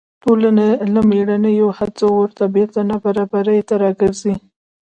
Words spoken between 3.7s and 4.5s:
راګرځي.